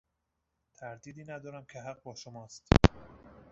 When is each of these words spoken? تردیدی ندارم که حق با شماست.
تردیدی 0.79 1.23
ندارم 1.25 1.65
که 1.65 1.81
حق 1.81 2.03
با 2.03 2.15
شماست. 2.15 2.67